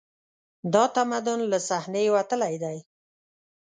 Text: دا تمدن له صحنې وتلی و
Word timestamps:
دا 0.73 0.83
تمدن 0.95 1.39
له 1.51 1.59
صحنې 1.69 2.05
وتلی 2.15 2.53
و 2.61 2.65